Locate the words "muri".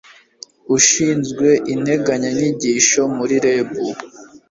3.15-3.35